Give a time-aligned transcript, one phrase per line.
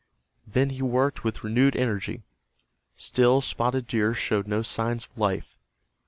[0.47, 2.23] Then he worked with renewed energy.
[2.95, 5.59] Still Spotted Deer showed no signs of life.